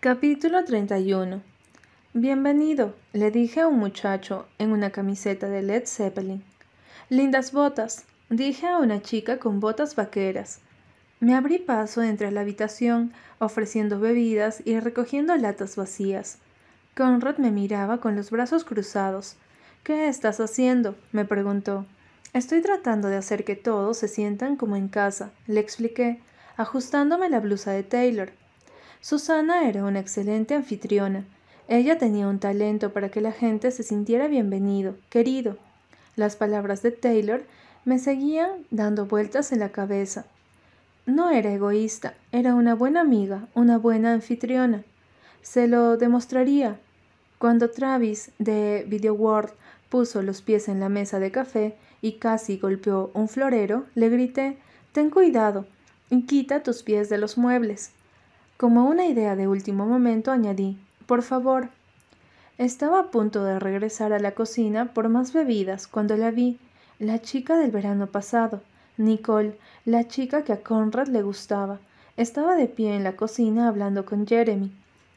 Capítulo 0.00 0.64
31 0.64 1.42
Bienvenido, 2.12 2.94
le 3.12 3.32
dije 3.32 3.62
a 3.62 3.66
un 3.66 3.80
muchacho 3.80 4.46
en 4.58 4.70
una 4.70 4.90
camiseta 4.90 5.48
de 5.48 5.60
Led 5.60 5.86
Zeppelin. 5.86 6.44
Lindas 7.08 7.50
botas, 7.50 8.04
dije 8.30 8.68
a 8.68 8.78
una 8.78 9.02
chica 9.02 9.40
con 9.40 9.58
botas 9.58 9.96
vaqueras. 9.96 10.60
Me 11.18 11.34
abrí 11.34 11.58
paso 11.58 12.00
entre 12.00 12.30
la 12.30 12.42
habitación, 12.42 13.12
ofreciendo 13.40 13.98
bebidas 13.98 14.62
y 14.64 14.78
recogiendo 14.78 15.36
latas 15.36 15.74
vacías. 15.74 16.38
Conrad 16.96 17.38
me 17.38 17.50
miraba 17.50 17.98
con 17.98 18.14
los 18.14 18.30
brazos 18.30 18.62
cruzados. 18.62 19.34
¿Qué 19.82 20.06
estás 20.06 20.38
haciendo? 20.38 20.94
me 21.10 21.24
preguntó. 21.24 21.86
Estoy 22.34 22.62
tratando 22.62 23.08
de 23.08 23.16
hacer 23.16 23.42
que 23.44 23.56
todos 23.56 23.98
se 23.98 24.06
sientan 24.06 24.54
como 24.54 24.76
en 24.76 24.86
casa, 24.86 25.32
le 25.48 25.58
expliqué, 25.58 26.20
ajustándome 26.56 27.28
la 27.28 27.40
blusa 27.40 27.72
de 27.72 27.82
Taylor. 27.82 28.30
Susana 29.00 29.68
era 29.68 29.84
una 29.84 30.00
excelente 30.00 30.54
anfitriona. 30.54 31.24
Ella 31.68 31.98
tenía 31.98 32.26
un 32.26 32.40
talento 32.40 32.92
para 32.92 33.10
que 33.10 33.20
la 33.20 33.30
gente 33.30 33.70
se 33.70 33.82
sintiera 33.82 34.26
bienvenido, 34.26 34.96
querido. 35.08 35.56
Las 36.16 36.34
palabras 36.34 36.82
de 36.82 36.90
Taylor 36.90 37.42
me 37.84 37.98
seguían 37.98 38.50
dando 38.70 39.06
vueltas 39.06 39.52
en 39.52 39.60
la 39.60 39.70
cabeza. 39.70 40.26
No 41.06 41.30
era 41.30 41.52
egoísta, 41.52 42.14
era 42.32 42.54
una 42.54 42.74
buena 42.74 43.00
amiga, 43.00 43.46
una 43.54 43.78
buena 43.78 44.12
anfitriona. 44.12 44.82
Se 45.42 45.68
lo 45.68 45.96
demostraría. 45.96 46.80
Cuando 47.38 47.70
Travis 47.70 48.32
de 48.38 48.84
Video 48.88 49.14
World 49.14 49.52
puso 49.88 50.22
los 50.22 50.42
pies 50.42 50.68
en 50.68 50.80
la 50.80 50.88
mesa 50.88 51.20
de 51.20 51.30
café 51.30 51.76
y 52.02 52.14
casi 52.14 52.58
golpeó 52.58 53.12
un 53.14 53.28
florero, 53.28 53.86
le 53.94 54.08
grité 54.08 54.58
Ten 54.92 55.10
cuidado 55.10 55.66
y 56.10 56.22
quita 56.26 56.62
tus 56.64 56.82
pies 56.82 57.08
de 57.08 57.18
los 57.18 57.38
muebles. 57.38 57.92
Como 58.58 58.86
una 58.86 59.06
idea 59.06 59.36
de 59.36 59.46
último 59.46 59.86
momento 59.86 60.32
añadí 60.32 60.78
Por 61.06 61.22
favor. 61.22 61.68
Estaba 62.58 62.98
a 62.98 63.10
punto 63.12 63.44
de 63.44 63.60
regresar 63.60 64.12
a 64.12 64.18
la 64.18 64.32
cocina 64.32 64.92
por 64.94 65.08
más 65.08 65.32
bebidas 65.32 65.86
cuando 65.86 66.16
la 66.16 66.32
vi, 66.32 66.58
la 66.98 67.22
chica 67.22 67.56
del 67.56 67.70
verano 67.70 68.08
pasado, 68.08 68.60
Nicole, 68.96 69.56
la 69.84 70.08
chica 70.08 70.42
que 70.42 70.52
a 70.52 70.64
Conrad 70.64 71.06
le 71.06 71.22
gustaba. 71.22 71.78
Estaba 72.16 72.56
de 72.56 72.66
pie 72.66 72.96
en 72.96 73.04
la 73.04 73.14
cocina 73.14 73.68
hablando 73.68 74.04
con 74.04 74.26
Jeremy. 74.26 74.72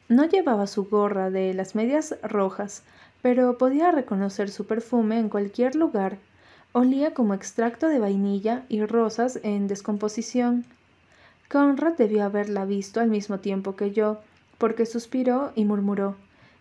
No 0.08 0.24
llevaba 0.24 0.68
su 0.68 0.84
gorra 0.84 1.30
de 1.30 1.52
las 1.52 1.74
medias 1.74 2.14
rojas, 2.22 2.84
pero 3.22 3.58
podía 3.58 3.90
reconocer 3.90 4.50
su 4.50 4.66
perfume 4.68 5.18
en 5.18 5.28
cualquier 5.28 5.74
lugar. 5.74 6.18
Olía 6.70 7.12
como 7.12 7.34
extracto 7.34 7.88
de 7.88 7.98
vainilla 7.98 8.62
y 8.68 8.86
rosas 8.86 9.40
en 9.42 9.66
descomposición. 9.66 10.64
Conrad 11.52 11.98
debió 11.98 12.24
haberla 12.24 12.64
visto 12.64 13.00
al 13.00 13.10
mismo 13.10 13.38
tiempo 13.38 13.76
que 13.76 13.90
yo, 13.90 14.20
porque 14.56 14.86
suspiró 14.86 15.52
y 15.54 15.66
murmuró 15.66 16.16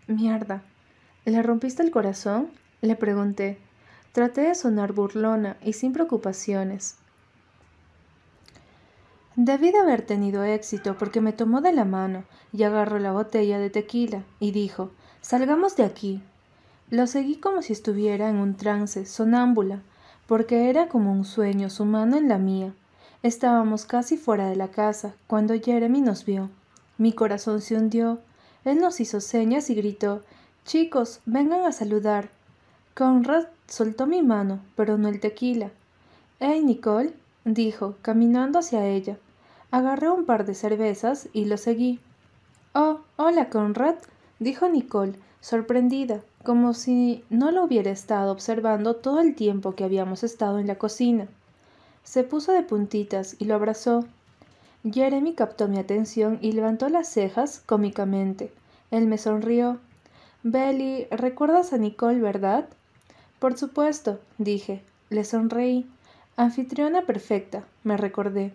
Mierda. 0.08 0.64
¿Le 1.24 1.42
rompiste 1.42 1.82
el 1.82 1.92
corazón? 1.92 2.50
le 2.82 2.98
pregunté. 2.98 3.58
Traté 4.12 4.42
de 4.42 4.54
sonar 4.54 4.92
burlona 4.92 5.56
y 5.64 5.72
sin 5.72 5.94
preocupaciones. 5.94 6.98
Debí 9.38 9.72
de 9.72 9.80
haber 9.80 10.02
tenido 10.02 10.44
éxito 10.44 10.98
porque 10.98 11.22
me 11.22 11.32
tomó 11.32 11.62
de 11.62 11.72
la 11.72 11.86
mano 11.86 12.26
y 12.52 12.64
agarró 12.64 13.00
la 13.00 13.14
botella 13.14 13.60
de 13.60 13.70
tequila 13.70 14.24
y 14.42 14.52
dijo 14.52 14.92
Salgamos 15.22 15.78
de 15.78 15.86
aquí. 15.86 16.22
Lo 16.90 17.08
seguí 17.08 17.38
como 17.38 17.62
si 17.62 17.72
estuviera 17.72 18.28
en 18.28 18.36
un 18.36 18.58
trance, 18.58 19.06
sonámbula, 19.06 19.84
porque 20.28 20.70
era 20.70 20.90
como 20.90 21.14
un 21.14 21.24
sueño 21.24 21.70
su 21.70 21.86
mano 21.86 22.18
en 22.18 22.28
la 22.28 22.38
mía. 22.38 22.74
Estábamos 23.24 23.86
casi 23.86 24.18
fuera 24.18 24.50
de 24.50 24.56
la 24.56 24.70
casa 24.70 25.14
cuando 25.28 25.54
Jeremy 25.54 26.02
nos 26.02 26.26
vio. 26.26 26.50
Mi 26.98 27.14
corazón 27.14 27.62
se 27.62 27.76
hundió. 27.76 28.18
Él 28.66 28.80
nos 28.80 29.00
hizo 29.00 29.22
señas 29.22 29.70
y 29.70 29.76
gritó 29.76 30.24
Chicos, 30.66 31.20
vengan 31.26 31.64
a 31.64 31.72
saludar. 31.72 32.30
Conrad 32.96 33.46
soltó 33.68 34.08
mi 34.08 34.24
mano, 34.24 34.60
pero 34.76 34.98
no 34.98 35.08
el 35.08 35.20
tequila. 35.20 35.70
Hey, 36.40 36.64
Nicole, 36.64 37.14
dijo, 37.46 37.96
caminando 38.02 38.58
hacia 38.58 38.88
ella. 38.88 39.18
Agarré 39.70 40.10
un 40.10 40.26
par 40.26 40.46
de 40.46 40.56
cervezas 40.56 41.30
y 41.32 41.46
lo 41.46 41.58
seguí. 41.58 42.00
Oh, 42.74 43.02
hola, 43.18 43.50
Conrad, 43.50 43.96
dijo 44.40 44.68
Nicole, 44.68 45.14
sorprendida, 45.42 46.22
como 46.44 46.74
si 46.74 47.24
no 47.30 47.52
lo 47.52 47.64
hubiera 47.64 47.92
estado 47.92 48.32
observando 48.32 48.96
todo 48.96 49.20
el 49.20 49.36
tiempo 49.36 49.76
que 49.76 49.84
habíamos 49.84 50.24
estado 50.24 50.58
en 50.58 50.66
la 50.66 50.80
cocina. 50.80 51.28
Se 52.04 52.24
puso 52.24 52.52
de 52.52 52.64
puntitas 52.64 53.36
y 53.40 53.46
lo 53.46 53.56
abrazó. 53.56 54.06
Jeremy 54.84 55.36
captó 55.36 55.68
mi 55.68 55.78
atención 55.78 56.40
y 56.42 56.54
levantó 56.54 56.90
las 56.90 57.08
cejas 57.08 57.62
cómicamente. 57.66 58.52
Él 58.90 59.08
me 59.08 59.18
sonrió. 59.18 59.80
Belly, 60.44 61.08
¿recuerdas 61.12 61.72
a 61.72 61.78
Nicole, 61.78 62.20
verdad? 62.20 62.68
Por 63.40 63.58
supuesto, 63.58 64.20
dije. 64.38 64.82
Le 65.10 65.24
sonreí. 65.24 65.90
Anfitriona 66.38 67.02
perfecta, 67.02 67.66
me 67.84 67.98
recordé. 67.98 68.54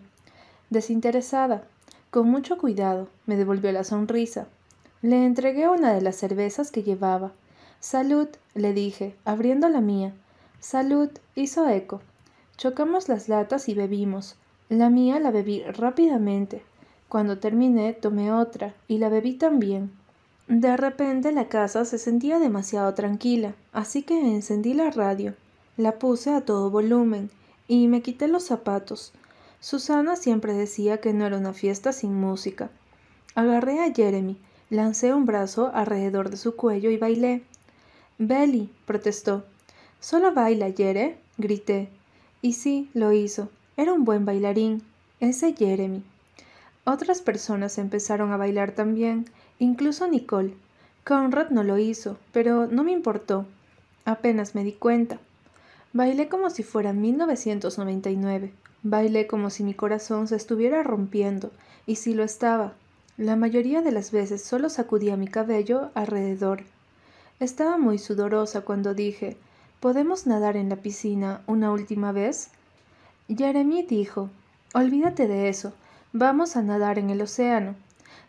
Desinteresada, 0.69 1.63
con 2.09 2.27
mucho 2.27 2.57
cuidado, 2.57 3.07
me 3.25 3.37
devolvió 3.37 3.71
la 3.71 3.83
sonrisa. 3.83 4.47
Le 5.01 5.23
entregué 5.25 5.69
una 5.69 5.93
de 5.93 6.01
las 6.01 6.15
cervezas 6.15 6.71
que 6.71 6.83
llevaba. 6.83 7.31
Salud, 7.79 8.27
le 8.55 8.73
dije, 8.73 9.15
abriendo 9.23 9.69
la 9.69 9.81
mía. 9.81 10.13
Salud, 10.59 11.09
hizo 11.35 11.69
eco. 11.69 12.01
Chocamos 12.57 13.07
las 13.07 13.29
latas 13.29 13.69
y 13.69 13.73
bebimos. 13.73 14.35
La 14.69 14.89
mía 14.89 15.19
la 15.19 15.31
bebí 15.31 15.63
rápidamente. 15.63 16.63
Cuando 17.07 17.37
terminé, 17.37 17.93
tomé 17.93 18.31
otra 18.31 18.73
y 18.87 18.97
la 18.97 19.09
bebí 19.09 19.33
también. 19.33 19.91
De 20.47 20.75
repente 20.75 21.31
la 21.31 21.47
casa 21.47 21.85
se 21.85 21.97
sentía 21.97 22.39
demasiado 22.39 22.93
tranquila, 22.93 23.53
así 23.73 24.03
que 24.03 24.19
encendí 24.19 24.73
la 24.73 24.91
radio. 24.91 25.35
La 25.77 25.99
puse 25.99 26.33
a 26.33 26.41
todo 26.41 26.69
volumen 26.69 27.29
y 27.67 27.87
me 27.87 28.01
quité 28.01 28.27
los 28.27 28.43
zapatos. 28.43 29.13
Susana 29.59 30.15
siempre 30.15 30.53
decía 30.53 30.99
que 30.99 31.13
no 31.13 31.25
era 31.25 31.37
una 31.37 31.53
fiesta 31.53 31.93
sin 31.93 32.13
música. 32.13 32.69
Agarré 33.35 33.79
a 33.81 33.93
Jeremy, 33.93 34.37
Lancé 34.69 35.13
un 35.13 35.25
brazo 35.25 35.71
alrededor 35.73 36.29
de 36.29 36.35
su 36.35 36.57
cuello 36.57 36.89
y 36.89 36.97
bailé. 36.97 37.41
Belly, 38.17 38.69
protestó. 38.85 39.45
¿Solo 40.01 40.33
baila, 40.33 40.71
Jere? 40.71 41.17
grité. 41.37 41.89
Y 42.41 42.53
sí, 42.53 42.89
lo 42.93 43.11
hizo. 43.11 43.49
Era 43.75 43.93
un 43.93 44.05
buen 44.05 44.25
bailarín. 44.25 44.83
Ese 45.19 45.53
Jeremy. 45.53 46.03
Otras 46.85 47.21
personas 47.21 47.77
empezaron 47.77 48.31
a 48.31 48.37
bailar 48.37 48.71
también, 48.71 49.25
incluso 49.59 50.07
Nicole. 50.07 50.53
Conrad 51.03 51.49
no 51.49 51.63
lo 51.63 51.77
hizo, 51.77 52.17
pero 52.31 52.67
no 52.67 52.83
me 52.83 52.91
importó. 52.91 53.45
Apenas 54.05 54.55
me 54.55 54.63
di 54.63 54.73
cuenta. 54.73 55.19
Bailé 55.93 56.29
como 56.29 56.49
si 56.49 56.63
fuera 56.63 56.93
1999. 56.93 58.51
Bailé 58.83 59.27
como 59.27 59.49
si 59.49 59.63
mi 59.63 59.73
corazón 59.73 60.27
se 60.27 60.35
estuviera 60.35 60.83
rompiendo, 60.83 61.51
y 61.85 61.95
si 61.95 62.13
lo 62.13 62.23
estaba, 62.23 62.73
la 63.17 63.35
mayoría 63.35 63.81
de 63.81 63.91
las 63.91 64.11
veces 64.11 64.43
solo 64.43 64.69
sacudía 64.69 65.17
mi 65.17 65.27
cabello 65.27 65.89
alrededor. 65.95 66.63
Estaba 67.39 67.77
muy 67.77 67.97
sudorosa 67.97 68.61
cuando 68.61 68.93
dije 68.93 69.37
¿Podemos 69.79 70.25
nadar 70.25 70.57
en 70.57 70.69
la 70.69 70.77
piscina 70.77 71.41
una 71.45 71.71
última 71.71 72.11
vez? 72.11 72.49
Jeremy 73.29 73.83
dijo 73.83 74.31
Olvídate 74.73 75.27
de 75.27 75.49
eso. 75.49 75.71
Vamos 76.13 76.57
a 76.57 76.63
nadar 76.63 76.97
en 76.97 77.11
el 77.11 77.21
océano. 77.21 77.75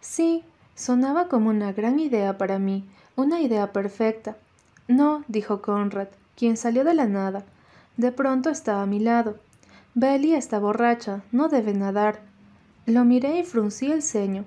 Sí, 0.00 0.44
sonaba 0.74 1.28
como 1.28 1.48
una 1.48 1.72
gran 1.72 2.00
idea 2.00 2.36
para 2.36 2.58
mí, 2.58 2.84
una 3.16 3.40
idea 3.40 3.72
perfecta. 3.72 4.36
No, 4.88 5.24
dijo 5.26 5.62
Conrad, 5.62 6.08
quien 6.36 6.58
salió 6.58 6.84
de 6.84 6.92
la 6.92 7.06
nada. 7.06 7.44
De 7.96 8.12
pronto 8.12 8.50
estaba 8.50 8.82
a 8.82 8.86
mi 8.86 9.00
lado. 9.00 9.38
Belly 9.94 10.34
está 10.34 10.58
borracha, 10.58 11.22
no 11.32 11.48
debe 11.48 11.72
nadar. 11.72 12.20
Lo 12.84 13.06
miré 13.06 13.38
y 13.38 13.44
fruncí 13.44 13.90
el 13.90 14.02
ceño. 14.02 14.44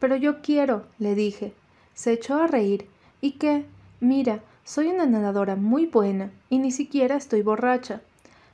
Pero 0.00 0.16
yo 0.16 0.42
quiero, 0.42 0.86
le 0.98 1.14
dije. 1.14 1.54
Se 1.94 2.12
echó 2.12 2.34
a 2.34 2.48
reír. 2.48 2.88
¿Y 3.20 3.32
qué? 3.32 3.64
Mira, 4.00 4.40
soy 4.64 4.88
una 4.88 5.06
nadadora 5.06 5.56
muy 5.56 5.86
buena 5.86 6.30
y 6.48 6.58
ni 6.58 6.70
siquiera 6.70 7.16
estoy 7.16 7.42
borracha. 7.42 8.00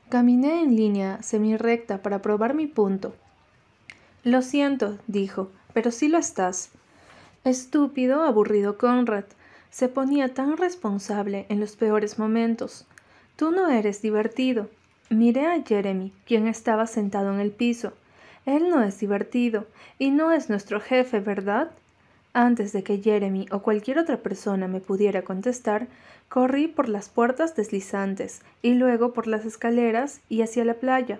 Caminé 0.08 0.62
en 0.62 0.74
línea 0.74 1.22
semi-recta 1.22 2.02
para 2.02 2.22
probar 2.22 2.54
mi 2.54 2.66
punto. 2.66 3.14
Lo 4.24 4.42
siento, 4.42 4.98
dijo, 5.06 5.50
pero 5.74 5.90
sí 5.90 6.08
lo 6.08 6.18
estás. 6.18 6.70
Estúpido, 7.44 8.22
aburrido 8.22 8.78
Conrad. 8.78 9.24
Se 9.70 9.88
ponía 9.88 10.32
tan 10.32 10.56
responsable 10.56 11.46
en 11.50 11.60
los 11.60 11.76
peores 11.76 12.18
momentos. 12.18 12.86
Tú 13.36 13.50
no 13.50 13.68
eres 13.68 14.00
divertido. 14.00 14.70
Miré 15.10 15.46
a 15.46 15.62
Jeremy, 15.62 16.12
quien 16.26 16.48
estaba 16.48 16.86
sentado 16.86 17.32
en 17.32 17.40
el 17.40 17.50
piso. 17.50 17.92
Él 18.46 18.70
no 18.70 18.82
es 18.82 18.98
divertido 18.98 19.66
y 19.98 20.10
no 20.10 20.32
es 20.32 20.48
nuestro 20.48 20.80
jefe, 20.80 21.20
¿verdad? 21.20 21.70
Antes 22.40 22.72
de 22.72 22.84
que 22.84 22.98
Jeremy 22.98 23.46
o 23.50 23.62
cualquier 23.62 23.98
otra 23.98 24.18
persona 24.18 24.68
me 24.68 24.78
pudiera 24.78 25.22
contestar, 25.22 25.88
corrí 26.28 26.68
por 26.68 26.88
las 26.88 27.08
puertas 27.08 27.56
deslizantes 27.56 28.42
y 28.62 28.74
luego 28.74 29.12
por 29.12 29.26
las 29.26 29.44
escaleras 29.44 30.20
y 30.28 30.42
hacia 30.42 30.64
la 30.64 30.74
playa. 30.74 31.18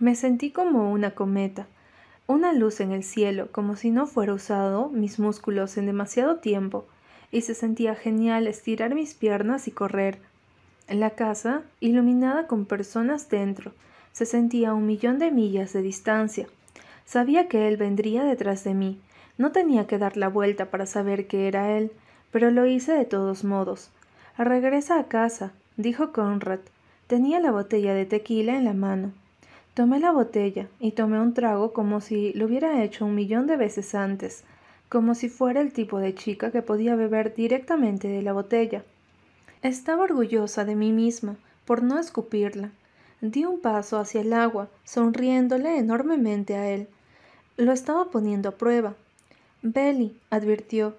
Me 0.00 0.16
sentí 0.16 0.50
como 0.50 0.90
una 0.90 1.12
cometa, 1.12 1.68
una 2.26 2.52
luz 2.52 2.80
en 2.80 2.90
el 2.90 3.04
cielo, 3.04 3.46
como 3.52 3.76
si 3.76 3.92
no 3.92 4.08
fuera 4.08 4.34
usado 4.34 4.88
mis 4.88 5.20
músculos 5.20 5.76
en 5.76 5.86
demasiado 5.86 6.38
tiempo, 6.38 6.84
y 7.30 7.42
se 7.42 7.54
sentía 7.54 7.94
genial 7.94 8.48
estirar 8.48 8.96
mis 8.96 9.14
piernas 9.14 9.68
y 9.68 9.70
correr. 9.70 10.18
La 10.88 11.10
casa, 11.10 11.62
iluminada 11.78 12.48
con 12.48 12.66
personas 12.66 13.28
dentro, 13.30 13.70
se 14.10 14.26
sentía 14.26 14.70
a 14.70 14.74
un 14.74 14.84
millón 14.84 15.20
de 15.20 15.30
millas 15.30 15.72
de 15.72 15.82
distancia. 15.82 16.48
Sabía 17.06 17.46
que 17.46 17.68
él 17.68 17.76
vendría 17.76 18.24
detrás 18.24 18.64
de 18.64 18.74
mí. 18.74 18.98
No 19.40 19.52
tenía 19.52 19.86
que 19.86 19.96
dar 19.96 20.18
la 20.18 20.28
vuelta 20.28 20.66
para 20.66 20.84
saber 20.84 21.26
que 21.26 21.48
era 21.48 21.74
él, 21.78 21.92
pero 22.30 22.50
lo 22.50 22.66
hice 22.66 22.92
de 22.92 23.06
todos 23.06 23.42
modos. 23.42 23.88
Regresa 24.36 25.00
a 25.00 25.08
casa, 25.08 25.52
dijo 25.78 26.12
Conrad. 26.12 26.58
Tenía 27.06 27.40
la 27.40 27.50
botella 27.50 27.94
de 27.94 28.04
tequila 28.04 28.58
en 28.58 28.66
la 28.66 28.74
mano. 28.74 29.12
Tomé 29.72 29.98
la 29.98 30.12
botella 30.12 30.68
y 30.78 30.92
tomé 30.92 31.18
un 31.18 31.32
trago 31.32 31.72
como 31.72 32.02
si 32.02 32.34
lo 32.34 32.44
hubiera 32.44 32.82
hecho 32.82 33.06
un 33.06 33.14
millón 33.14 33.46
de 33.46 33.56
veces 33.56 33.94
antes, 33.94 34.44
como 34.90 35.14
si 35.14 35.30
fuera 35.30 35.62
el 35.62 35.72
tipo 35.72 36.00
de 36.00 36.14
chica 36.14 36.50
que 36.50 36.60
podía 36.60 36.94
beber 36.94 37.34
directamente 37.34 38.08
de 38.08 38.20
la 38.20 38.34
botella. 38.34 38.84
Estaba 39.62 40.02
orgullosa 40.02 40.66
de 40.66 40.76
mí 40.76 40.92
misma 40.92 41.36
por 41.64 41.82
no 41.82 41.98
escupirla. 41.98 42.72
Di 43.22 43.46
un 43.46 43.58
paso 43.58 43.98
hacia 43.98 44.20
el 44.20 44.34
agua, 44.34 44.68
sonriéndole 44.84 45.78
enormemente 45.78 46.56
a 46.56 46.68
él. 46.68 46.88
Lo 47.56 47.72
estaba 47.72 48.10
poniendo 48.10 48.50
a 48.50 48.52
prueba. 48.52 48.96
Belly, 49.62 50.16
advirtió, 50.30 50.94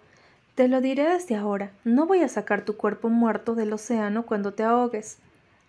te 0.53 0.67
lo 0.67 0.81
diré 0.81 1.09
desde 1.09 1.35
ahora, 1.35 1.71
no 1.83 2.05
voy 2.05 2.21
a 2.21 2.27
sacar 2.27 2.63
tu 2.63 2.77
cuerpo 2.77 3.09
muerto 3.09 3.55
del 3.55 3.73
océano 3.73 4.23
cuando 4.25 4.53
te 4.53 4.63
ahogues. 4.63 5.17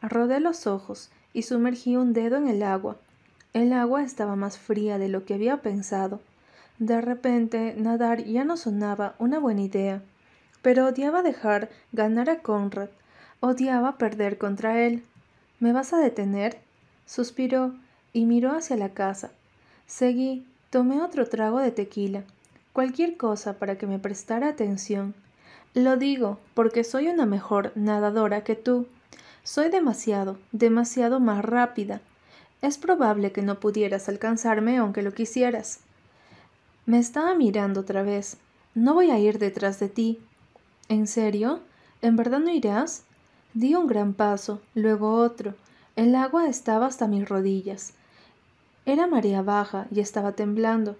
Rodé 0.02 0.40
los 0.40 0.66
ojos 0.66 1.10
y 1.32 1.42
sumergí 1.42 1.96
un 1.96 2.12
dedo 2.12 2.36
en 2.36 2.48
el 2.48 2.62
agua. 2.62 2.96
El 3.54 3.72
agua 3.72 4.02
estaba 4.02 4.36
más 4.36 4.58
fría 4.58 4.98
de 4.98 5.08
lo 5.08 5.24
que 5.24 5.34
había 5.34 5.58
pensado. 5.58 6.20
De 6.78 7.00
repente, 7.00 7.74
nadar 7.78 8.24
ya 8.24 8.44
no 8.44 8.56
sonaba 8.56 9.14
una 9.18 9.38
buena 9.38 9.62
idea, 9.62 10.02
pero 10.60 10.86
odiaba 10.86 11.22
dejar 11.22 11.70
ganar 11.92 12.28
a 12.28 12.40
Conrad, 12.40 12.88
odiaba 13.40 13.96
perder 13.96 14.36
contra 14.36 14.82
él. 14.82 15.02
¿Me 15.60 15.72
vas 15.72 15.92
a 15.92 15.98
detener? 15.98 16.58
suspiró 17.06 17.74
y 18.12 18.24
miró 18.26 18.52
hacia 18.52 18.76
la 18.76 18.90
casa. 18.90 19.30
Seguí, 19.86 20.46
tomé 20.70 21.00
otro 21.00 21.28
trago 21.28 21.60
de 21.60 21.70
tequila, 21.70 22.24
cualquier 22.72 23.16
cosa 23.16 23.58
para 23.58 23.76
que 23.76 23.86
me 23.86 23.98
prestara 23.98 24.48
atención. 24.48 25.14
Lo 25.74 25.96
digo 25.96 26.38
porque 26.54 26.84
soy 26.84 27.08
una 27.08 27.26
mejor 27.26 27.72
nadadora 27.74 28.44
que 28.44 28.56
tú. 28.56 28.86
Soy 29.42 29.70
demasiado, 29.70 30.38
demasiado 30.52 31.20
más 31.20 31.44
rápida. 31.44 32.00
Es 32.60 32.78
probable 32.78 33.32
que 33.32 33.42
no 33.42 33.58
pudieras 33.58 34.08
alcanzarme 34.08 34.76
aunque 34.76 35.02
lo 35.02 35.12
quisieras. 35.12 35.80
Me 36.86 36.98
estaba 36.98 37.34
mirando 37.34 37.80
otra 37.80 38.02
vez. 38.02 38.36
No 38.74 38.94
voy 38.94 39.10
a 39.10 39.18
ir 39.18 39.38
detrás 39.38 39.80
de 39.80 39.88
ti. 39.88 40.20
¿En 40.88 41.06
serio? 41.06 41.60
¿En 42.02 42.16
verdad 42.16 42.40
no 42.40 42.50
irás? 42.50 43.04
Di 43.54 43.74
un 43.74 43.86
gran 43.86 44.14
paso, 44.14 44.60
luego 44.74 45.14
otro. 45.14 45.54
El 45.96 46.14
agua 46.14 46.48
estaba 46.48 46.86
hasta 46.86 47.06
mis 47.06 47.28
rodillas. 47.28 47.94
Era 48.86 49.06
marea 49.06 49.42
baja 49.42 49.86
y 49.90 50.00
estaba 50.00 50.32
temblando. 50.32 50.96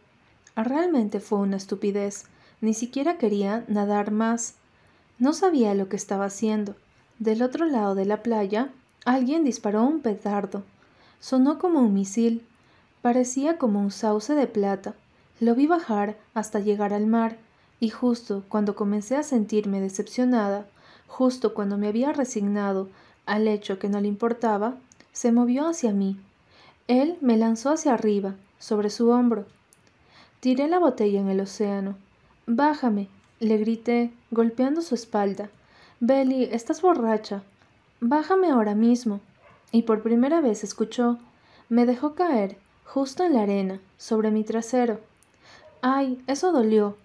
Realmente 0.56 1.20
fue 1.20 1.38
una 1.38 1.56
estupidez. 1.56 2.24
Ni 2.60 2.74
siquiera 2.74 3.18
quería 3.18 3.64
nadar 3.68 4.10
más. 4.10 4.54
No 5.18 5.32
sabía 5.32 5.74
lo 5.74 5.88
que 5.88 5.96
estaba 5.96 6.26
haciendo. 6.26 6.74
Del 7.18 7.42
otro 7.42 7.66
lado 7.66 7.94
de 7.94 8.04
la 8.04 8.22
playa, 8.22 8.70
alguien 9.04 9.44
disparó 9.44 9.82
un 9.82 10.00
petardo. 10.00 10.62
Sonó 11.20 11.58
como 11.58 11.80
un 11.80 11.94
misil. 11.94 12.44
Parecía 13.00 13.58
como 13.58 13.80
un 13.80 13.90
sauce 13.90 14.34
de 14.34 14.46
plata. 14.46 14.94
Lo 15.40 15.54
vi 15.54 15.66
bajar 15.66 16.16
hasta 16.34 16.60
llegar 16.60 16.92
al 16.92 17.06
mar, 17.06 17.36
y 17.80 17.88
justo 17.88 18.44
cuando 18.48 18.76
comencé 18.76 19.16
a 19.16 19.24
sentirme 19.24 19.80
decepcionada, 19.80 20.66
justo 21.08 21.52
cuando 21.52 21.78
me 21.78 21.88
había 21.88 22.12
resignado 22.12 22.88
al 23.26 23.48
hecho 23.48 23.78
que 23.78 23.88
no 23.88 24.00
le 24.00 24.08
importaba, 24.08 24.76
se 25.12 25.32
movió 25.32 25.66
hacia 25.66 25.92
mí. 25.92 26.16
Él 26.86 27.18
me 27.20 27.36
lanzó 27.36 27.70
hacia 27.70 27.94
arriba, 27.94 28.36
sobre 28.58 28.88
su 28.88 29.10
hombro. 29.10 29.46
Tiré 30.42 30.66
la 30.66 30.80
botella 30.80 31.20
en 31.20 31.28
el 31.28 31.38
océano. 31.38 31.94
Bájame, 32.48 33.06
le 33.38 33.58
grité, 33.58 34.10
golpeando 34.32 34.82
su 34.82 34.96
espalda. 34.96 35.50
Belly, 36.00 36.48
estás 36.50 36.82
borracha. 36.82 37.44
Bájame 38.00 38.50
ahora 38.50 38.74
mismo. 38.74 39.20
Y 39.70 39.82
por 39.82 40.02
primera 40.02 40.40
vez 40.40 40.64
escuchó. 40.64 41.20
Me 41.68 41.86
dejó 41.86 42.16
caer, 42.16 42.56
justo 42.84 43.22
en 43.22 43.34
la 43.34 43.42
arena, 43.42 43.78
sobre 43.98 44.32
mi 44.32 44.42
trasero. 44.42 44.98
Ay, 45.80 46.20
eso 46.26 46.50
dolió. 46.50 46.96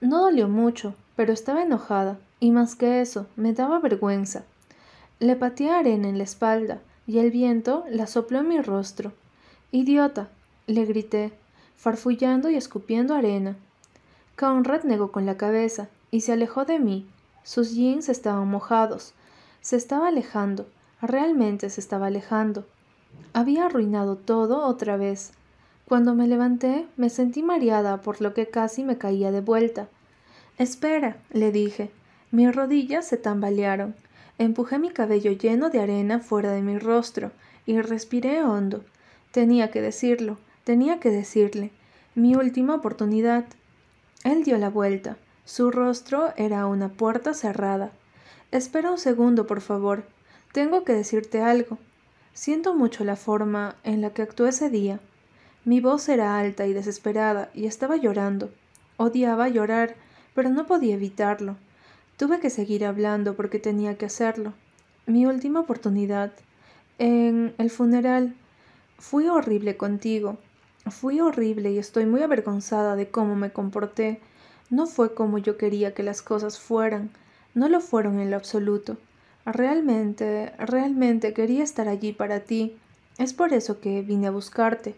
No 0.00 0.20
dolió 0.20 0.48
mucho, 0.48 0.94
pero 1.16 1.32
estaba 1.32 1.64
enojada, 1.64 2.20
y 2.38 2.52
más 2.52 2.76
que 2.76 3.00
eso, 3.00 3.26
me 3.34 3.52
daba 3.52 3.80
vergüenza. 3.80 4.44
Le 5.18 5.34
pateé 5.34 5.72
arena 5.72 6.08
en 6.08 6.18
la 6.18 6.24
espalda, 6.24 6.78
y 7.08 7.18
el 7.18 7.32
viento 7.32 7.82
la 7.90 8.06
sopló 8.06 8.38
en 8.38 8.48
mi 8.48 8.60
rostro. 8.60 9.12
Idiota, 9.72 10.28
le 10.68 10.84
grité, 10.84 11.32
farfullando 11.80 12.50
y 12.50 12.56
escupiendo 12.56 13.14
arena. 13.14 13.56
Conrad 14.38 14.84
negó 14.84 15.10
con 15.10 15.24
la 15.24 15.38
cabeza, 15.38 15.88
y 16.10 16.20
se 16.20 16.32
alejó 16.32 16.66
de 16.66 16.78
mí, 16.78 17.06
sus 17.42 17.74
jeans 17.74 18.10
estaban 18.10 18.48
mojados. 18.48 19.14
Se 19.62 19.76
estaba 19.76 20.08
alejando. 20.08 20.66
Realmente 21.00 21.70
se 21.70 21.80
estaba 21.80 22.08
alejando. 22.08 22.66
Había 23.32 23.66
arruinado 23.66 24.16
todo 24.16 24.66
otra 24.66 24.98
vez. 24.98 25.32
Cuando 25.86 26.14
me 26.14 26.28
levanté, 26.28 26.86
me 26.96 27.08
sentí 27.08 27.42
mareada 27.42 28.02
por 28.02 28.20
lo 28.20 28.34
que 28.34 28.48
casi 28.48 28.84
me 28.84 28.98
caía 28.98 29.32
de 29.32 29.40
vuelta. 29.40 29.88
Espera, 30.58 31.16
le 31.30 31.50
dije. 31.50 31.90
Mis 32.30 32.54
rodillas 32.54 33.08
se 33.08 33.16
tambalearon. 33.16 33.94
Empujé 34.38 34.78
mi 34.78 34.90
cabello 34.90 35.32
lleno 35.32 35.70
de 35.70 35.80
arena 35.80 36.20
fuera 36.20 36.52
de 36.52 36.62
mi 36.62 36.78
rostro 36.78 37.32
y 37.66 37.80
respiré 37.80 38.44
hondo. 38.44 38.84
Tenía 39.32 39.70
que 39.70 39.80
decirlo, 39.80 40.36
tenía 40.70 41.00
que 41.00 41.10
decirle. 41.10 41.72
Mi 42.14 42.36
última 42.36 42.76
oportunidad. 42.76 43.44
Él 44.22 44.44
dio 44.44 44.56
la 44.56 44.70
vuelta. 44.70 45.16
Su 45.44 45.72
rostro 45.72 46.32
era 46.36 46.64
una 46.66 46.90
puerta 46.90 47.34
cerrada. 47.34 47.90
Espera 48.52 48.92
un 48.92 48.98
segundo, 48.98 49.48
por 49.48 49.62
favor. 49.62 50.04
Tengo 50.52 50.84
que 50.84 50.92
decirte 50.92 51.42
algo. 51.42 51.78
Siento 52.34 52.76
mucho 52.76 53.02
la 53.02 53.16
forma 53.16 53.74
en 53.82 54.00
la 54.00 54.10
que 54.10 54.22
actué 54.22 54.50
ese 54.50 54.70
día. 54.70 55.00
Mi 55.64 55.80
voz 55.80 56.08
era 56.08 56.38
alta 56.38 56.68
y 56.68 56.72
desesperada 56.72 57.50
y 57.52 57.66
estaba 57.66 57.96
llorando. 57.96 58.52
Odiaba 58.96 59.48
llorar, 59.48 59.96
pero 60.36 60.50
no 60.50 60.66
podía 60.66 60.94
evitarlo. 60.94 61.56
Tuve 62.16 62.38
que 62.38 62.48
seguir 62.48 62.84
hablando 62.84 63.34
porque 63.34 63.58
tenía 63.58 63.98
que 63.98 64.06
hacerlo. 64.06 64.52
Mi 65.06 65.26
última 65.26 65.58
oportunidad. 65.58 66.30
En 67.00 67.54
el 67.58 67.70
funeral. 67.70 68.36
Fui 69.00 69.26
horrible 69.26 69.76
contigo. 69.76 70.38
Fui 70.88 71.20
horrible 71.20 71.70
y 71.72 71.78
estoy 71.78 72.06
muy 72.06 72.22
avergonzada 72.22 72.96
de 72.96 73.10
cómo 73.10 73.36
me 73.36 73.52
comporté. 73.52 74.20
No 74.70 74.86
fue 74.86 75.14
como 75.14 75.38
yo 75.38 75.56
quería 75.56 75.94
que 75.94 76.02
las 76.02 76.22
cosas 76.22 76.58
fueran, 76.58 77.10
no 77.54 77.68
lo 77.68 77.80
fueron 77.80 78.20
en 78.20 78.30
lo 78.30 78.36
absoluto. 78.36 78.96
Realmente, 79.44 80.52
realmente 80.58 81.32
quería 81.32 81.64
estar 81.64 81.88
allí 81.88 82.12
para 82.12 82.40
ti. 82.40 82.76
Es 83.18 83.32
por 83.32 83.52
eso 83.52 83.80
que 83.80 84.02
vine 84.02 84.28
a 84.28 84.30
buscarte. 84.30 84.94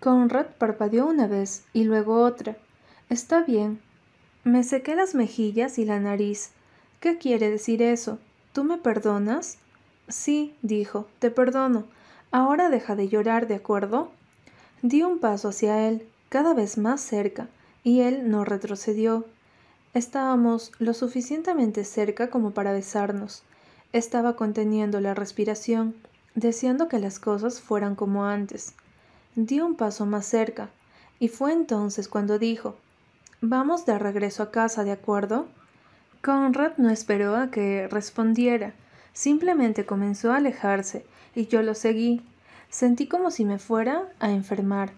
Conrad 0.00 0.46
parpadeó 0.58 1.06
una 1.06 1.26
vez 1.26 1.64
y 1.72 1.84
luego 1.84 2.22
otra. 2.22 2.56
Está 3.08 3.42
bien. 3.42 3.80
Me 4.44 4.64
sequé 4.64 4.96
las 4.96 5.14
mejillas 5.14 5.78
y 5.78 5.84
la 5.84 6.00
nariz. 6.00 6.50
¿Qué 7.00 7.18
quiere 7.18 7.50
decir 7.50 7.82
eso? 7.82 8.18
¿Tú 8.52 8.64
me 8.64 8.78
perdonas? 8.78 9.58
Sí, 10.08 10.54
dijo, 10.62 11.08
te 11.18 11.30
perdono. 11.30 11.84
Ahora 12.30 12.68
deja 12.68 12.96
de 12.96 13.08
llorar, 13.08 13.46
¿de 13.46 13.54
acuerdo? 13.54 14.10
Di 14.82 15.02
un 15.02 15.20
paso 15.20 15.48
hacia 15.48 15.88
él, 15.88 16.06
cada 16.28 16.54
vez 16.54 16.76
más 16.76 17.00
cerca 17.00 17.48
y 17.84 18.00
él 18.00 18.30
no 18.30 18.44
retrocedió. 18.44 19.24
Estábamos 19.94 20.72
lo 20.78 20.94
suficientemente 20.94 21.84
cerca 21.84 22.30
como 22.30 22.52
para 22.52 22.72
besarnos. 22.72 23.42
Estaba 23.92 24.36
conteniendo 24.36 25.00
la 25.00 25.14
respiración, 25.14 25.94
deseando 26.34 26.88
que 26.88 26.98
las 26.98 27.18
cosas 27.18 27.60
fueran 27.60 27.94
como 27.94 28.24
antes. 28.24 28.74
Di 29.36 29.60
un 29.60 29.76
paso 29.76 30.06
más 30.06 30.26
cerca, 30.26 30.70
y 31.18 31.28
fue 31.28 31.52
entonces 31.52 32.08
cuando 32.08 32.38
dijo 32.38 32.76
Vamos 33.40 33.86
de 33.86 33.98
regreso 33.98 34.42
a 34.42 34.50
casa, 34.50 34.84
¿de 34.84 34.92
acuerdo? 34.92 35.46
Conrad 36.22 36.72
no 36.76 36.90
esperó 36.90 37.36
a 37.36 37.50
que 37.50 37.88
respondiera, 37.88 38.74
simplemente 39.12 39.84
comenzó 39.84 40.32
a 40.32 40.36
alejarse, 40.36 41.04
y 41.34 41.46
yo 41.46 41.62
lo 41.62 41.74
seguí. 41.74 42.22
Sentí 42.72 43.06
como 43.06 43.30
si 43.30 43.44
me 43.44 43.58
fuera 43.58 44.08
a 44.18 44.30
enfermar. 44.30 44.94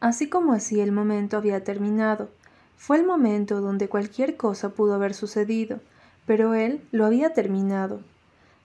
Así 0.00 0.28
como 0.28 0.52
así 0.52 0.80
el 0.80 0.90
momento 0.90 1.36
había 1.36 1.62
terminado. 1.62 2.28
Fue 2.76 2.96
el 2.96 3.06
momento 3.06 3.60
donde 3.60 3.88
cualquier 3.88 4.36
cosa 4.36 4.70
pudo 4.70 4.94
haber 4.94 5.14
sucedido, 5.14 5.78
pero 6.26 6.54
él 6.54 6.84
lo 6.90 7.06
había 7.06 7.32
terminado. 7.32 8.00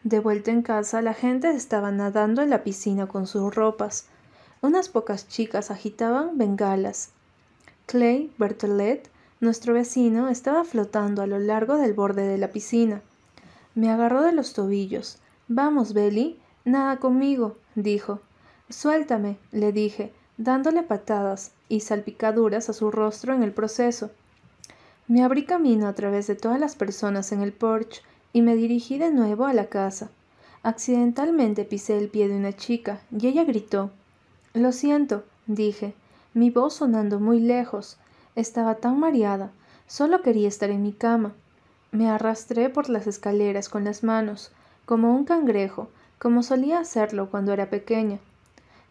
De 0.03 0.19
vuelta 0.19 0.49
en 0.49 0.63
casa, 0.63 1.03
la 1.03 1.13
gente 1.13 1.51
estaba 1.51 1.91
nadando 1.91 2.41
en 2.41 2.49
la 2.49 2.63
piscina 2.63 3.05
con 3.05 3.27
sus 3.27 3.53
ropas. 3.53 4.07
Unas 4.61 4.89
pocas 4.89 5.27
chicas 5.27 5.69
agitaban 5.69 6.35
bengalas. 6.35 7.11
Clay 7.85 8.33
Bertolet, 8.39 9.11
nuestro 9.41 9.75
vecino, 9.75 10.27
estaba 10.27 10.63
flotando 10.63 11.21
a 11.21 11.27
lo 11.27 11.37
largo 11.37 11.77
del 11.77 11.93
borde 11.93 12.27
de 12.27 12.39
la 12.39 12.47
piscina. 12.47 13.03
Me 13.75 13.91
agarró 13.91 14.23
de 14.23 14.31
los 14.31 14.53
tobillos. 14.53 15.19
Vamos, 15.47 15.93
Belly, 15.93 16.39
nada 16.65 16.97
conmigo, 16.97 17.57
dijo. 17.75 18.19
Suéltame, 18.69 19.37
le 19.51 19.71
dije, 19.71 20.13
dándole 20.37 20.83
patadas 20.83 21.51
y 21.69 21.81
salpicaduras 21.81 22.69
a 22.69 22.73
su 22.73 22.91
rostro 22.91 23.33
en 23.33 23.43
el 23.43 23.53
proceso. 23.53 24.11
Me 25.07 25.23
abrí 25.23 25.45
camino 25.45 25.87
a 25.87 25.93
través 25.93 26.27
de 26.27 26.35
todas 26.35 26.59
las 26.59 26.75
personas 26.75 27.31
en 27.31 27.41
el 27.41 27.53
porche 27.53 28.01
y 28.31 28.41
me 28.41 28.55
dirigí 28.55 28.97
de 28.97 29.11
nuevo 29.11 29.45
a 29.45 29.53
la 29.53 29.65
casa. 29.65 30.09
Accidentalmente 30.63 31.65
pisé 31.65 31.97
el 31.97 32.07
pie 32.07 32.29
de 32.29 32.37
una 32.37 32.53
chica 32.53 33.01
y 33.11 33.27
ella 33.27 33.43
gritó. 33.43 33.91
Lo 34.53 34.71
siento, 34.71 35.23
dije, 35.45 35.93
mi 36.33 36.49
voz 36.49 36.75
sonando 36.75 37.19
muy 37.19 37.39
lejos. 37.39 37.97
Estaba 38.35 38.75
tan 38.75 38.99
mareada, 38.99 39.51
solo 39.87 40.21
quería 40.21 40.47
estar 40.47 40.69
en 40.69 40.81
mi 40.81 40.93
cama. 40.93 41.33
Me 41.91 42.09
arrastré 42.09 42.69
por 42.69 42.89
las 42.89 43.05
escaleras 43.05 43.69
con 43.69 43.83
las 43.83 44.03
manos, 44.03 44.51
como 44.85 45.13
un 45.13 45.25
cangrejo, 45.25 45.89
como 46.23 46.41
solía 46.41 46.79
hacerlo 46.79 47.29
cuando 47.29 47.51
era 47.51 47.69
pequeña. 47.69 48.17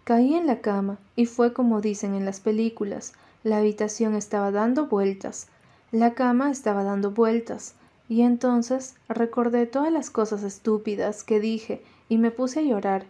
Caí 0.04 0.34
en 0.34 0.46
la 0.46 0.60
cama 0.60 0.98
y 1.16 1.24
fue 1.24 1.54
como 1.54 1.80
dicen 1.80 2.14
en 2.14 2.26
las 2.26 2.40
películas. 2.40 3.14
La 3.42 3.56
habitación 3.56 4.14
estaba 4.14 4.50
dando 4.50 4.84
vueltas, 4.84 5.46
la 5.92 6.12
cama 6.12 6.50
estaba 6.50 6.84
dando 6.84 7.10
vueltas, 7.10 7.72
y 8.06 8.20
entonces 8.20 8.96
recordé 9.08 9.64
todas 9.64 9.90
las 9.90 10.10
cosas 10.10 10.42
estúpidas 10.42 11.24
que 11.24 11.40
dije 11.40 11.82
y 12.10 12.18
me 12.18 12.30
puse 12.30 12.60
a 12.60 12.64
llorar. 12.64 13.06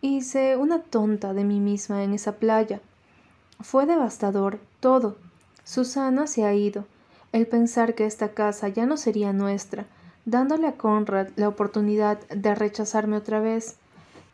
Hice 0.00 0.56
una 0.56 0.80
tonta 0.80 1.34
de 1.34 1.44
mí 1.44 1.60
misma 1.60 2.04
en 2.04 2.14
esa 2.14 2.36
playa. 2.36 2.80
Fue 3.60 3.84
devastador, 3.84 4.58
todo. 4.80 5.18
Susana 5.64 6.26
se 6.26 6.46
ha 6.46 6.54
ido. 6.54 6.86
El 7.32 7.46
pensar 7.46 7.94
que 7.94 8.06
esta 8.06 8.30
casa 8.30 8.68
ya 8.68 8.86
no 8.86 8.96
sería 8.96 9.34
nuestra, 9.34 9.84
dándole 10.24 10.66
a 10.66 10.76
Conrad 10.76 11.28
la 11.36 11.48
oportunidad 11.48 12.20
de 12.28 12.54
rechazarme 12.54 13.16
otra 13.16 13.40
vez, 13.40 13.76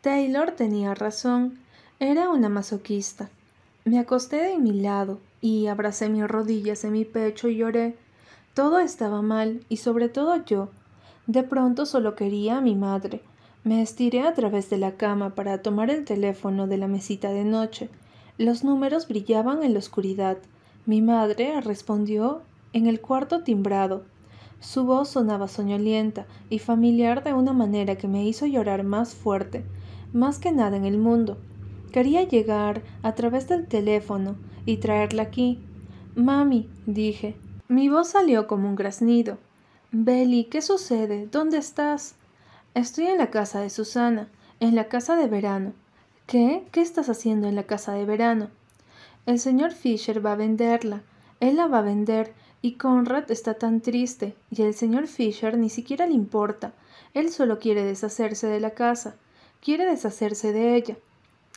Taylor 0.01 0.51
tenía 0.51 0.95
razón. 0.95 1.59
Era 1.99 2.29
una 2.29 2.47
masoquista. 2.47 3.29
Me 3.85 3.99
acosté 3.99 4.37
de 4.37 4.57
mi 4.57 4.71
lado 4.71 5.19
y 5.41 5.67
abracé 5.67 6.09
mis 6.09 6.27
rodillas 6.27 6.83
en 6.83 6.93
mi 6.93 7.05
pecho 7.05 7.49
y 7.49 7.57
lloré. 7.57 7.95
Todo 8.53 8.79
estaba 8.79 9.21
mal 9.21 9.65
y 9.67 9.77
sobre 9.77 10.09
todo 10.09 10.35
yo. 10.45 10.69
De 11.27 11.43
pronto 11.43 11.85
solo 11.85 12.15
quería 12.15 12.57
a 12.57 12.61
mi 12.61 12.75
madre. 12.75 13.21
Me 13.63 13.81
estiré 13.81 14.21
a 14.21 14.33
través 14.33 14.69
de 14.69 14.77
la 14.77 14.93
cama 14.93 15.35
para 15.35 15.61
tomar 15.61 15.89
el 15.89 16.05
teléfono 16.05 16.65
de 16.67 16.77
la 16.77 16.87
mesita 16.87 17.31
de 17.31 17.43
noche. 17.43 17.89
Los 18.37 18.63
números 18.63 19.07
brillaban 19.07 19.63
en 19.63 19.73
la 19.73 19.79
oscuridad. 19.79 20.37
Mi 20.85 21.01
madre 21.01 21.59
respondió 21.61 22.41
en 22.71 22.87
el 22.87 23.01
cuarto 23.01 23.43
timbrado. 23.43 24.05
Su 24.59 24.83
voz 24.83 25.09
sonaba 25.09 25.47
soñolienta 25.47 26.25
y 26.49 26.59
familiar 26.59 27.23
de 27.23 27.33
una 27.33 27.53
manera 27.53 27.95
que 27.95 28.07
me 28.07 28.25
hizo 28.25 28.45
llorar 28.45 28.83
más 28.83 29.13
fuerte 29.13 29.63
más 30.13 30.39
que 30.39 30.51
nada 30.51 30.77
en 30.77 30.85
el 30.85 30.97
mundo. 30.97 31.37
Quería 31.91 32.23
llegar 32.23 32.83
a 33.03 33.15
través 33.15 33.47
del 33.47 33.67
teléfono 33.67 34.37
y 34.65 34.77
traerla 34.77 35.23
aquí. 35.23 35.63
Mami, 36.15 36.69
dije. 36.85 37.35
Mi 37.67 37.89
voz 37.89 38.09
salió 38.09 38.47
como 38.47 38.67
un 38.67 38.75
graznido. 38.75 39.37
Belly, 39.91 40.45
¿qué 40.45 40.61
sucede? 40.61 41.27
¿Dónde 41.27 41.57
estás? 41.57 42.15
Estoy 42.73 43.07
en 43.07 43.17
la 43.17 43.29
casa 43.29 43.61
de 43.61 43.69
Susana, 43.69 44.29
en 44.59 44.75
la 44.75 44.87
casa 44.87 45.15
de 45.15 45.27
verano. 45.27 45.73
¿Qué? 46.27 46.63
¿Qué 46.71 46.81
estás 46.81 47.09
haciendo 47.09 47.47
en 47.47 47.55
la 47.55 47.63
casa 47.63 47.93
de 47.93 48.05
verano? 48.05 48.49
El 49.25 49.39
señor 49.39 49.71
Fisher 49.71 50.23
va 50.23 50.33
a 50.33 50.35
venderla. 50.35 51.01
Él 51.39 51.57
la 51.57 51.67
va 51.67 51.79
a 51.79 51.83
vender 51.83 52.33
y 52.61 52.73
Conrad 52.73 53.31
está 53.31 53.53
tan 53.53 53.81
triste 53.81 54.35
y 54.51 54.61
el 54.63 54.73
señor 54.73 55.07
Fisher 55.07 55.57
ni 55.57 55.69
siquiera 55.69 56.05
le 56.07 56.13
importa. 56.13 56.73
Él 57.13 57.31
solo 57.31 57.59
quiere 57.59 57.83
deshacerse 57.83 58.47
de 58.47 58.59
la 58.59 58.71
casa. 58.71 59.15
Quiere 59.61 59.85
deshacerse 59.85 60.51
de 60.51 60.75
ella. 60.75 60.97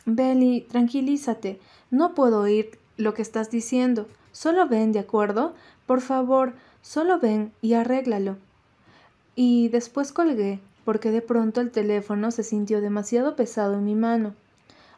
Belly, 0.05 0.61
tranquilízate. 0.61 1.59
No 1.91 2.15
puedo 2.15 2.41
oír 2.41 2.79
lo 2.97 3.13
que 3.13 3.21
estás 3.21 3.51
diciendo. 3.51 4.07
Solo 4.31 4.67
ven, 4.67 4.91
¿de 4.91 4.99
acuerdo? 4.99 5.53
Por 5.85 6.01
favor, 6.01 6.53
solo 6.81 7.19
ven 7.19 7.53
y 7.61 7.73
arréglalo. 7.73 8.37
Y 9.35 9.69
después 9.69 10.11
colgué, 10.11 10.59
porque 10.85 11.11
de 11.11 11.21
pronto 11.21 11.61
el 11.61 11.71
teléfono 11.71 12.31
se 12.31 12.43
sintió 12.43 12.81
demasiado 12.81 13.35
pesado 13.35 13.75
en 13.75 13.85
mi 13.85 13.95
mano. 13.95 14.35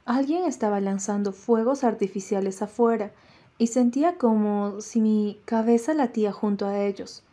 Alguien 0.06 0.46
estaba 0.46 0.80
lanzando 0.80 1.32
fuegos 1.32 1.84
artificiales 1.84 2.62
afuera, 2.62 3.12
y 3.58 3.68
sentía 3.68 4.18
como 4.18 4.82
si 4.82 5.02
mi 5.02 5.40
cabeza 5.46 5.94
latía 5.94 6.32
junto 6.32 6.66
a 6.66 6.80
ellos. 6.80 7.24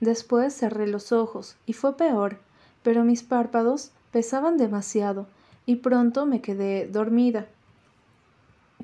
Después 0.00 0.54
cerré 0.54 0.86
los 0.86 1.12
ojos, 1.12 1.56
y 1.66 1.72
fue 1.72 1.96
peor, 1.96 2.38
pero 2.82 3.04
mis 3.04 3.22
párpados 3.22 3.92
pesaban 4.10 4.56
demasiado 4.56 5.26
y 5.66 5.76
pronto 5.76 6.26
me 6.26 6.40
quedé 6.40 6.86
dormida. 6.86 7.46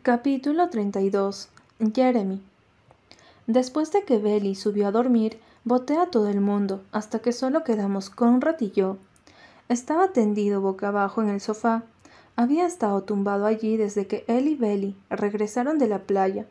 Capítulo 0.02 0.70
32. 0.70 1.48
Jeremy. 1.94 2.40
Después 3.46 3.92
de 3.92 4.04
que 4.04 4.18
Belly 4.18 4.54
subió 4.54 4.88
a 4.88 4.92
dormir, 4.92 5.40
boté 5.64 5.96
a 5.96 6.06
todo 6.06 6.28
el 6.28 6.40
mundo 6.40 6.82
hasta 6.92 7.18
que 7.18 7.32
solo 7.32 7.64
quedamos 7.64 8.10
Conrad 8.10 8.60
y 8.60 8.70
yo. 8.70 8.96
Estaba 9.68 10.12
tendido 10.12 10.60
boca 10.60 10.88
abajo 10.88 11.20
en 11.22 11.28
el 11.28 11.40
sofá. 11.40 11.82
Había 12.36 12.66
estado 12.66 13.02
tumbado 13.02 13.46
allí 13.46 13.76
desde 13.76 14.06
que 14.06 14.24
él 14.28 14.48
y 14.48 14.54
Belly 14.54 14.96
regresaron 15.10 15.78
de 15.78 15.88
la 15.88 16.00
playa. 16.00 16.46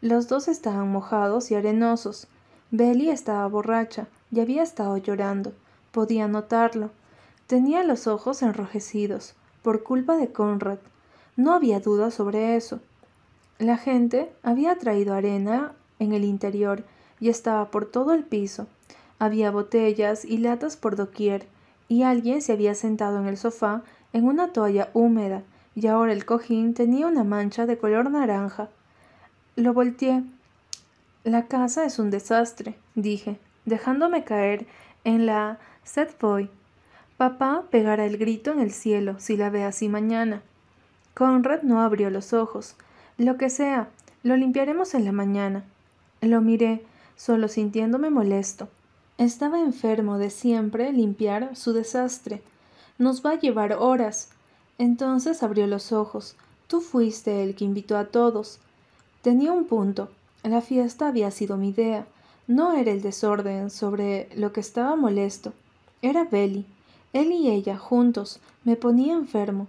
Los 0.00 0.28
dos 0.28 0.48
estaban 0.48 0.90
mojados 0.90 1.50
y 1.50 1.54
arenosos. 1.54 2.26
Belly 2.70 3.10
estaba 3.10 3.46
borracha 3.48 4.06
y 4.32 4.40
había 4.40 4.62
estado 4.62 4.96
llorando. 4.96 5.52
Podía 5.92 6.26
notarlo. 6.26 6.90
Tenía 7.46 7.84
los 7.84 8.06
ojos 8.06 8.42
enrojecidos, 8.42 9.34
por 9.62 9.82
culpa 9.82 10.16
de 10.16 10.32
Conrad. 10.32 10.78
No 11.36 11.52
había 11.52 11.80
duda 11.80 12.10
sobre 12.10 12.56
eso. 12.56 12.80
La 13.58 13.76
gente 13.76 14.32
había 14.42 14.78
traído 14.78 15.12
arena 15.12 15.72
en 15.98 16.12
el 16.12 16.24
interior 16.24 16.84
y 17.18 17.28
estaba 17.28 17.70
por 17.70 17.84
todo 17.84 18.14
el 18.14 18.24
piso. 18.24 18.66
Había 19.18 19.50
botellas 19.50 20.24
y 20.24 20.38
latas 20.38 20.78
por 20.78 20.96
doquier, 20.96 21.46
y 21.88 22.04
alguien 22.04 22.40
se 22.40 22.52
había 22.52 22.74
sentado 22.74 23.18
en 23.18 23.26
el 23.26 23.36
sofá 23.36 23.82
en 24.14 24.24
una 24.24 24.52
toalla 24.52 24.88
húmeda, 24.94 25.42
y 25.74 25.88
ahora 25.88 26.14
el 26.14 26.24
cojín 26.24 26.72
tenía 26.72 27.06
una 27.06 27.22
mancha 27.22 27.66
de 27.66 27.76
color 27.76 28.10
naranja. 28.10 28.70
Lo 29.56 29.72
volteé. 29.72 30.22
La 31.24 31.46
casa 31.46 31.84
es 31.84 31.98
un 31.98 32.10
desastre, 32.10 32.76
dije, 32.94 33.38
dejándome 33.64 34.24
caer 34.24 34.66
en 35.04 35.26
la 35.26 35.58
set 35.84 36.18
boy 36.20 36.50
Papá 37.20 37.64
pegará 37.70 38.06
el 38.06 38.16
grito 38.16 38.50
en 38.50 38.60
el 38.60 38.72
cielo 38.72 39.16
si 39.18 39.36
la 39.36 39.50
ve 39.50 39.64
así 39.64 39.90
mañana. 39.90 40.40
Conrad 41.12 41.60
no 41.60 41.82
abrió 41.82 42.08
los 42.08 42.32
ojos. 42.32 42.76
Lo 43.18 43.36
que 43.36 43.50
sea, 43.50 43.90
lo 44.22 44.38
limpiaremos 44.38 44.94
en 44.94 45.04
la 45.04 45.12
mañana. 45.12 45.62
Lo 46.22 46.40
miré, 46.40 46.82
solo 47.16 47.48
sintiéndome 47.48 48.08
molesto. 48.08 48.70
Estaba 49.18 49.60
enfermo 49.60 50.16
de 50.16 50.30
siempre 50.30 50.94
limpiar 50.94 51.54
su 51.56 51.74
desastre. 51.74 52.42
Nos 52.96 53.22
va 53.22 53.32
a 53.32 53.38
llevar 53.38 53.74
horas. 53.74 54.30
Entonces 54.78 55.42
abrió 55.42 55.66
los 55.66 55.92
ojos. 55.92 56.36
Tú 56.68 56.80
fuiste 56.80 57.42
el 57.42 57.54
que 57.54 57.66
invitó 57.66 57.98
a 57.98 58.06
todos. 58.06 58.60
Tenía 59.22 59.52
un 59.52 59.66
punto. 59.66 60.08
La 60.42 60.62
fiesta 60.62 61.08
había 61.08 61.30
sido 61.30 61.56
mi 61.56 61.70
idea. 61.70 62.06
No 62.46 62.72
era 62.72 62.90
el 62.90 63.02
desorden 63.02 63.70
sobre 63.70 64.28
lo 64.34 64.52
que 64.52 64.60
estaba 64.60 64.96
molesto. 64.96 65.52
Era 66.00 66.24
Belly. 66.24 66.64
Él 67.12 67.32
y 67.32 67.50
ella, 67.50 67.76
juntos, 67.76 68.40
me 68.64 68.76
ponía 68.76 69.14
enfermo. 69.14 69.66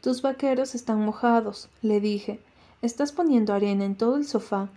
Tus 0.00 0.22
vaqueros 0.22 0.74
están 0.74 1.04
mojados, 1.04 1.68
le 1.82 2.00
dije. 2.00 2.40
Estás 2.80 3.12
poniendo 3.12 3.52
arena 3.52 3.84
en 3.84 3.96
todo 3.96 4.16
el 4.16 4.26
sofá. 4.26 4.68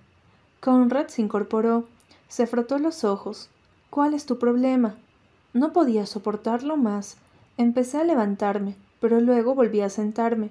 Conrad 0.59 1.07
se 1.07 1.21
incorporó, 1.21 1.85
se 2.27 2.45
frotó 2.45 2.79
los 2.79 3.05
ojos. 3.05 3.49
¿Cuál 3.89 4.13
es 4.13 4.25
tu 4.25 4.37
problema? 4.37 4.95
No 5.53 5.71
podía 5.71 6.05
soportarlo 6.05 6.75
más. 6.75 7.15
Empecé 7.57 7.99
a 7.99 8.03
levantarme, 8.03 8.75
pero 8.99 9.21
luego 9.21 9.55
volví 9.55 9.79
a 9.79 9.89
sentarme. 9.89 10.49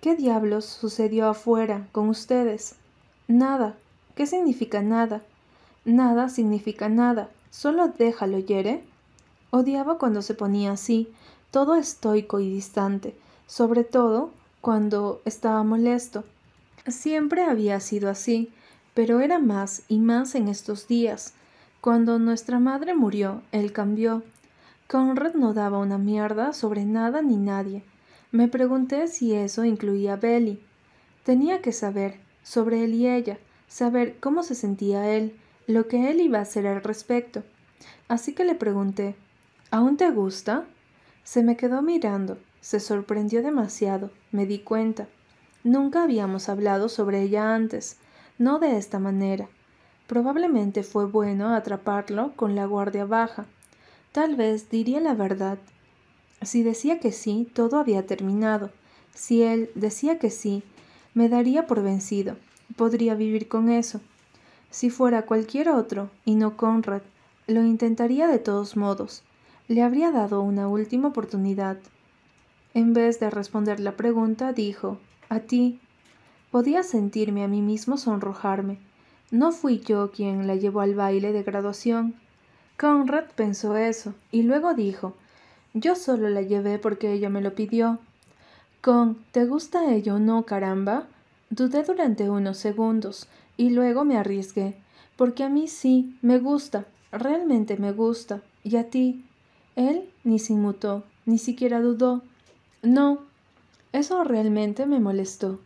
¿Qué 0.00 0.16
diablos 0.16 0.64
sucedió 0.64 1.28
afuera 1.28 1.86
con 1.92 2.08
ustedes? 2.08 2.76
Nada. 3.28 3.76
¿Qué 4.14 4.26
significa 4.26 4.80
nada? 4.80 5.20
Nada 5.84 6.30
significa 6.30 6.88
nada. 6.88 7.28
Solo 7.50 7.88
déjalo, 7.88 8.38
Yere. 8.38 8.82
Odiaba 9.50 9.98
cuando 9.98 10.22
se 10.22 10.32
ponía 10.32 10.72
así, 10.72 11.12
todo 11.50 11.74
estoico 11.74 12.40
y 12.40 12.48
distante, 12.48 13.14
sobre 13.46 13.84
todo 13.84 14.30
cuando 14.62 15.20
estaba 15.26 15.62
molesto. 15.64 16.24
Siempre 16.86 17.44
había 17.44 17.78
sido 17.80 18.08
así, 18.08 18.50
pero 18.94 19.20
era 19.20 19.38
más 19.38 19.82
y 19.86 19.98
más 19.98 20.34
en 20.34 20.48
estos 20.48 20.88
días. 20.88 21.34
Cuando 21.82 22.18
nuestra 22.18 22.58
madre 22.58 22.94
murió, 22.94 23.42
él 23.52 23.72
cambió. 23.72 24.22
Conrad 24.88 25.34
no 25.34 25.52
daba 25.52 25.76
una 25.76 25.98
mierda 25.98 26.54
sobre 26.54 26.86
nada 26.86 27.20
ni 27.20 27.36
nadie. 27.36 27.82
Me 28.32 28.48
pregunté 28.48 29.08
si 29.08 29.34
eso 29.34 29.64
incluía 29.64 30.14
a 30.14 30.16
Belly. 30.16 30.62
Tenía 31.24 31.62
que 31.62 31.72
saber 31.72 32.20
sobre 32.42 32.84
él 32.84 32.94
y 32.94 33.08
ella, 33.08 33.38
saber 33.68 34.16
cómo 34.20 34.42
se 34.42 34.54
sentía 34.54 35.14
él, 35.14 35.36
lo 35.66 35.88
que 35.88 36.10
él 36.10 36.20
iba 36.20 36.38
a 36.38 36.42
hacer 36.42 36.66
al 36.66 36.82
respecto. 36.82 37.42
Así 38.08 38.34
que 38.34 38.44
le 38.44 38.54
pregunté, 38.54 39.16
¿Aún 39.72 39.96
te 39.96 40.10
gusta? 40.10 40.64
Se 41.22 41.44
me 41.44 41.56
quedó 41.56 41.80
mirando, 41.80 42.38
se 42.60 42.80
sorprendió 42.80 43.40
demasiado, 43.40 44.10
me 44.32 44.44
di 44.44 44.58
cuenta. 44.58 45.06
Nunca 45.62 46.02
habíamos 46.02 46.48
hablado 46.48 46.88
sobre 46.88 47.22
ella 47.22 47.54
antes, 47.54 47.98
no 48.36 48.58
de 48.58 48.76
esta 48.76 48.98
manera. 48.98 49.48
Probablemente 50.08 50.82
fue 50.82 51.06
bueno 51.06 51.54
atraparlo 51.54 52.32
con 52.34 52.56
la 52.56 52.64
guardia 52.64 53.04
baja. 53.04 53.46
Tal 54.10 54.34
vez 54.34 54.70
diría 54.70 55.00
la 55.00 55.14
verdad. 55.14 55.58
Si 56.42 56.62
decía 56.62 57.00
que 57.00 57.12
sí, 57.12 57.48
todo 57.52 57.78
había 57.78 58.06
terminado. 58.06 58.70
Si 59.14 59.42
él 59.42 59.70
decía 59.74 60.18
que 60.18 60.30
sí, 60.30 60.62
me 61.14 61.28
daría 61.28 61.66
por 61.66 61.82
vencido. 61.82 62.36
Podría 62.76 63.14
vivir 63.14 63.48
con 63.48 63.68
eso. 63.68 64.00
Si 64.70 64.88
fuera 64.88 65.26
cualquier 65.26 65.68
otro, 65.68 66.10
y 66.24 66.36
no 66.36 66.56
Conrad, 66.56 67.02
lo 67.46 67.62
intentaría 67.62 68.28
de 68.28 68.38
todos 68.38 68.76
modos. 68.76 69.22
Le 69.68 69.82
habría 69.82 70.12
dado 70.12 70.40
una 70.40 70.68
última 70.68 71.08
oportunidad. 71.08 71.78
En 72.72 72.92
vez 72.92 73.18
de 73.18 73.30
responder 73.30 73.80
la 73.80 73.96
pregunta, 73.96 74.52
dijo, 74.52 74.98
a 75.28 75.40
ti. 75.40 75.80
Podía 76.50 76.82
sentirme 76.82 77.44
a 77.44 77.48
mí 77.48 77.62
mismo 77.62 77.96
sonrojarme. 77.96 78.78
No 79.30 79.52
fui 79.52 79.80
yo 79.80 80.10
quien 80.10 80.46
la 80.46 80.56
llevó 80.56 80.80
al 80.80 80.94
baile 80.94 81.32
de 81.32 81.42
graduación. 81.42 82.14
Conrad 82.78 83.26
pensó 83.36 83.76
eso, 83.76 84.14
y 84.32 84.42
luego 84.42 84.74
dijo, 84.74 85.14
yo 85.74 85.94
solo 85.94 86.28
la 86.28 86.42
llevé 86.42 86.78
porque 86.78 87.12
ella 87.12 87.28
me 87.28 87.40
lo 87.40 87.54
pidió. 87.54 87.98
Con, 88.80 89.16
¿te 89.32 89.44
gusta 89.44 89.92
ella 89.92 90.14
o 90.14 90.18
no, 90.18 90.44
caramba? 90.44 91.06
Dudé 91.50 91.82
durante 91.82 92.30
unos 92.30 92.58
segundos, 92.58 93.28
y 93.56 93.70
luego 93.70 94.04
me 94.04 94.16
arriesgué, 94.16 94.76
porque 95.16 95.44
a 95.44 95.48
mí 95.48 95.68
sí, 95.68 96.16
me 96.22 96.38
gusta, 96.38 96.86
realmente 97.12 97.76
me 97.76 97.92
gusta. 97.92 98.42
¿Y 98.62 98.76
a 98.76 98.90
ti? 98.90 99.24
Él 99.76 100.08
ni 100.24 100.38
se 100.38 100.52
inmutó, 100.52 101.04
ni 101.26 101.38
siquiera 101.38 101.80
dudó. 101.80 102.22
No. 102.82 103.20
Eso 103.92 104.22
realmente 104.24 104.86
me 104.86 105.00
molestó. 105.00 105.60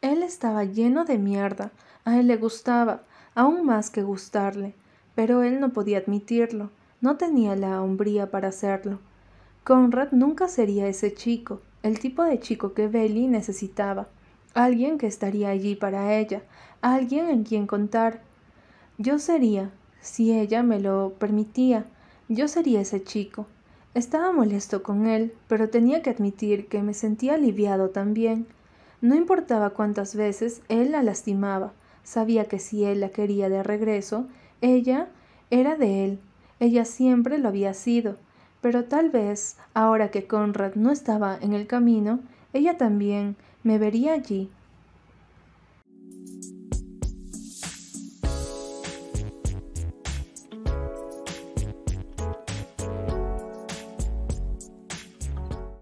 Él 0.00 0.22
estaba 0.22 0.64
lleno 0.64 1.04
de 1.04 1.18
mierda. 1.18 1.72
A 2.04 2.18
él 2.18 2.26
le 2.26 2.36
gustaba, 2.36 3.02
aún 3.34 3.64
más 3.64 3.90
que 3.90 4.02
gustarle. 4.02 4.74
Pero 5.14 5.42
él 5.42 5.60
no 5.60 5.70
podía 5.72 5.98
admitirlo. 5.98 6.70
No 7.00 7.16
tenía 7.16 7.56
la 7.56 7.82
hombría 7.82 8.30
para 8.30 8.48
hacerlo. 8.48 8.98
Conrad 9.64 10.12
nunca 10.12 10.48
sería 10.48 10.88
ese 10.88 11.14
chico, 11.14 11.62
el 11.82 11.98
tipo 11.98 12.22
de 12.22 12.38
chico 12.38 12.74
que 12.74 12.86
Belly 12.86 13.28
necesitaba. 13.28 14.08
Alguien 14.52 14.98
que 14.98 15.06
estaría 15.06 15.48
allí 15.48 15.74
para 15.74 16.18
ella, 16.18 16.42
alguien 16.82 17.30
en 17.30 17.44
quien 17.44 17.66
contar. 17.66 18.20
Yo 18.98 19.18
sería, 19.18 19.70
si 20.02 20.38
ella 20.38 20.62
me 20.62 20.80
lo 20.80 21.14
permitía, 21.18 21.86
yo 22.28 22.46
sería 22.46 22.82
ese 22.82 23.02
chico. 23.02 23.46
Estaba 23.94 24.32
molesto 24.32 24.82
con 24.82 25.06
él, 25.06 25.32
pero 25.48 25.70
tenía 25.70 26.02
que 26.02 26.10
admitir 26.10 26.68
que 26.68 26.82
me 26.82 26.92
sentía 26.92 27.34
aliviado 27.34 27.88
también. 27.88 28.46
No 29.00 29.14
importaba 29.14 29.70
cuántas 29.70 30.14
veces 30.14 30.60
él 30.68 30.92
la 30.92 31.02
lastimaba, 31.02 31.72
sabía 32.02 32.44
que 32.44 32.58
si 32.58 32.84
él 32.84 33.00
la 33.00 33.08
quería 33.08 33.48
de 33.48 33.62
regreso, 33.62 34.26
ella 34.60 35.08
era 35.48 35.74
de 35.76 36.04
él, 36.04 36.18
ella 36.60 36.84
siempre 36.84 37.38
lo 37.38 37.48
había 37.48 37.72
sido, 37.72 38.16
pero 38.64 38.84
tal 38.84 39.10
vez, 39.10 39.58
ahora 39.74 40.10
que 40.10 40.26
Conrad 40.26 40.74
no 40.74 40.90
estaba 40.90 41.36
en 41.38 41.52
el 41.52 41.66
camino, 41.66 42.20
ella 42.54 42.78
también 42.78 43.36
me 43.62 43.76
vería 43.76 44.14
allí, 44.14 44.48